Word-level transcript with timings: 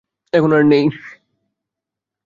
এখন 0.33 0.51
আর 0.53 0.63
নেই। 0.63 0.85